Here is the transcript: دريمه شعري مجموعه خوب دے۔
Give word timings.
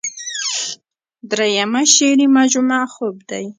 دريمه 1.31 1.81
شعري 1.93 2.27
مجموعه 2.37 2.85
خوب 2.93 3.15
دے۔ 3.29 3.39